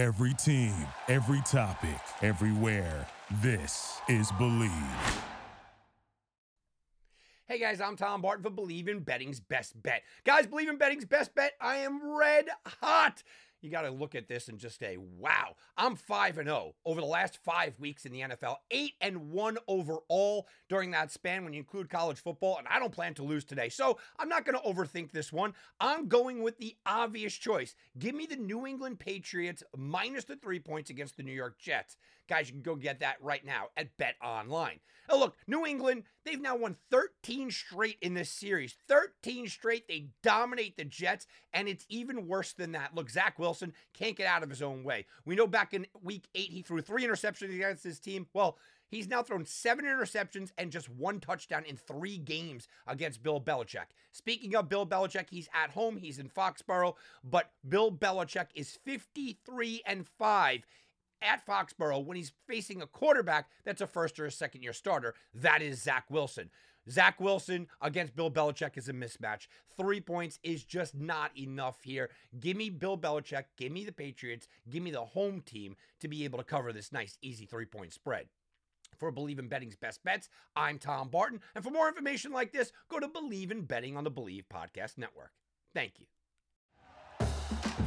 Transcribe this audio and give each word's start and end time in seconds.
Every 0.00 0.32
team, 0.32 0.72
every 1.08 1.42
topic, 1.42 2.00
everywhere. 2.22 3.06
This 3.42 4.00
is 4.08 4.32
Bleav. 4.32 5.20
Hey 7.46 7.58
guys, 7.58 7.82
I'm 7.82 7.96
Tom 7.96 8.22
Barton 8.22 8.42
for 8.42 8.48
Bleav 8.50 8.88
in 8.88 9.00
Betting's 9.00 9.40
Best 9.40 9.74
Bet. 9.82 10.00
Guys, 10.24 10.46
Bleav 10.46 10.70
in 10.70 10.78
Betting's 10.78 11.04
Best 11.04 11.34
Bet. 11.34 11.52
I 11.60 11.76
am 11.76 12.16
red 12.16 12.46
hot 12.64 13.22
you 13.62 13.70
got 13.70 13.82
to 13.82 13.90
look 13.90 14.14
at 14.14 14.28
this 14.28 14.48
and 14.48 14.58
just 14.58 14.78
say, 14.78 14.96
wow, 14.96 15.54
I'm 15.76 15.96
5 15.96 16.38
and 16.38 16.48
0 16.48 16.74
over 16.84 17.00
the 17.00 17.06
last 17.06 17.38
5 17.44 17.78
weeks 17.78 18.04
in 18.04 18.12
the 18.12 18.20
NFL, 18.20 18.56
8 18.70 18.92
and 19.00 19.30
1 19.30 19.58
overall 19.68 20.46
during 20.68 20.90
that 20.92 21.10
span 21.10 21.44
when 21.44 21.52
you 21.52 21.58
include 21.60 21.90
college 21.90 22.18
football, 22.18 22.58
and 22.58 22.66
I 22.68 22.78
don't 22.78 22.92
plan 22.92 23.14
to 23.14 23.22
lose 23.22 23.44
today. 23.44 23.68
So, 23.68 23.98
I'm 24.18 24.28
not 24.28 24.44
going 24.44 24.58
to 24.58 24.68
overthink 24.68 25.12
this 25.12 25.32
one. 25.32 25.54
I'm 25.80 26.08
going 26.08 26.42
with 26.42 26.58
the 26.58 26.76
obvious 26.86 27.34
choice. 27.34 27.74
Give 27.98 28.14
me 28.14 28.26
the 28.26 28.36
New 28.36 28.66
England 28.66 28.98
Patriots 28.98 29.62
minus 29.76 30.24
the 30.24 30.36
3 30.36 30.58
points 30.60 30.90
against 30.90 31.16
the 31.16 31.22
New 31.22 31.32
York 31.32 31.58
Jets. 31.58 31.96
Guys, 32.28 32.48
you 32.48 32.52
can 32.54 32.62
go 32.62 32.76
get 32.76 33.00
that 33.00 33.16
right 33.20 33.44
now 33.44 33.66
at 33.76 33.96
BetOnline. 33.98 34.78
Now, 35.10 35.18
look, 35.18 35.36
New 35.48 35.66
England, 35.66 36.04
they've 36.24 36.40
now 36.40 36.56
won 36.56 36.76
13 36.90 37.50
straight 37.50 37.96
in 38.00 38.14
this 38.14 38.30
series. 38.30 38.76
13 39.22 39.48
straight. 39.48 39.88
They 39.88 40.06
dominate 40.22 40.76
the 40.76 40.84
Jets, 40.84 41.26
and 41.52 41.68
it's 41.68 41.86
even 41.88 42.26
worse 42.26 42.52
than 42.52 42.72
that. 42.72 42.94
Look, 42.94 43.10
Zach 43.10 43.38
Wilson 43.38 43.72
can't 43.94 44.16
get 44.16 44.26
out 44.26 44.42
of 44.42 44.50
his 44.50 44.62
own 44.62 44.84
way. 44.84 45.06
We 45.24 45.34
know 45.34 45.46
back 45.46 45.74
in 45.74 45.86
week 46.02 46.28
eight, 46.34 46.50
he 46.50 46.62
threw 46.62 46.80
three 46.80 47.04
interceptions 47.04 47.54
against 47.54 47.84
his 47.84 48.00
team. 48.00 48.26
Well, 48.32 48.58
He's 48.90 49.08
now 49.08 49.22
thrown 49.22 49.46
seven 49.46 49.84
interceptions 49.84 50.50
and 50.58 50.72
just 50.72 50.88
one 50.88 51.20
touchdown 51.20 51.64
in 51.64 51.76
three 51.76 52.18
games 52.18 52.66
against 52.88 53.22
Bill 53.22 53.40
Belichick. 53.40 53.86
Speaking 54.10 54.56
of 54.56 54.68
Bill 54.68 54.84
Belichick, 54.84 55.30
he's 55.30 55.48
at 55.54 55.70
home, 55.70 55.96
he's 55.96 56.18
in 56.18 56.28
Foxborough, 56.28 56.96
but 57.22 57.52
Bill 57.68 57.92
Belichick 57.92 58.48
is 58.56 58.80
53 58.84 59.82
and 59.86 60.08
5 60.18 60.66
at 61.22 61.44
Foxborough 61.46 62.04
when 62.04 62.16
he's 62.16 62.32
facing 62.46 62.82
a 62.82 62.86
quarterback 62.86 63.48
that's 63.64 63.80
a 63.80 63.86
first 63.86 64.18
or 64.18 64.26
a 64.26 64.30
second 64.30 64.62
year 64.62 64.72
starter. 64.72 65.14
That 65.34 65.62
is 65.62 65.82
Zach 65.82 66.04
Wilson. 66.10 66.50
Zach 66.88 67.20
Wilson 67.20 67.68
against 67.80 68.16
Bill 68.16 68.30
Belichick 68.30 68.76
is 68.76 68.88
a 68.88 68.92
mismatch. 68.92 69.46
Three 69.76 70.00
points 70.00 70.38
is 70.42 70.64
just 70.64 70.94
not 70.94 71.36
enough 71.36 71.82
here. 71.82 72.10
Give 72.38 72.56
me 72.56 72.70
Bill 72.70 72.96
Belichick, 72.96 73.44
give 73.56 73.72
me 73.72 73.84
the 73.84 73.92
Patriots, 73.92 74.48
give 74.68 74.82
me 74.82 74.90
the 74.90 75.04
home 75.04 75.42
team 75.42 75.76
to 76.00 76.08
be 76.08 76.24
able 76.24 76.38
to 76.38 76.44
cover 76.44 76.72
this 76.72 76.92
nice, 76.92 77.18
easy 77.22 77.46
three 77.46 77.66
point 77.66 77.92
spread. 77.92 78.26
For 78.98 79.12
Bleav 79.12 79.38
in 79.38 79.48
Betting's 79.48 79.76
best 79.76 80.02
bets, 80.04 80.28
I'm 80.56 80.78
Tom 80.78 81.08
Barton. 81.08 81.40
And 81.54 81.64
for 81.64 81.70
more 81.70 81.88
information 81.88 82.32
like 82.32 82.52
this, 82.52 82.72
go 82.88 82.98
to 82.98 83.08
Bleav 83.08 83.50
in 83.50 83.62
Betting 83.62 83.96
on 83.96 84.04
the 84.04 84.10
Bleav 84.10 84.44
Podcast 84.52 84.98
Network. 84.98 85.32
Thank 85.74 85.94
you. 85.98 86.06